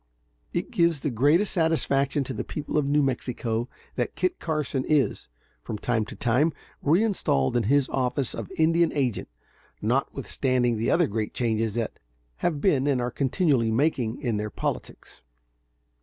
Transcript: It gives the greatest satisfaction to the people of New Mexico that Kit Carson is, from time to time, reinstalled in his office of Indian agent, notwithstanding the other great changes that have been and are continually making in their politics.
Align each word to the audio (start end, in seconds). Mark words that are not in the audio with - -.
It 0.51 0.71
gives 0.71 1.01
the 1.01 1.11
greatest 1.11 1.53
satisfaction 1.53 2.23
to 2.23 2.33
the 2.33 2.43
people 2.43 2.75
of 2.75 2.87
New 2.87 3.03
Mexico 3.03 3.69
that 3.97 4.15
Kit 4.15 4.39
Carson 4.39 4.83
is, 4.87 5.29
from 5.61 5.77
time 5.77 6.05
to 6.05 6.15
time, 6.15 6.53
reinstalled 6.81 7.55
in 7.55 7.65
his 7.69 7.87
office 7.89 8.33
of 8.33 8.51
Indian 8.57 8.91
agent, 8.93 9.29
notwithstanding 9.79 10.77
the 10.79 10.89
other 10.89 11.05
great 11.05 11.35
changes 11.35 11.75
that 11.75 11.99
have 12.37 12.59
been 12.59 12.87
and 12.87 12.99
are 12.99 13.11
continually 13.11 13.69
making 13.69 14.19
in 14.19 14.37
their 14.37 14.49
politics. 14.49 15.21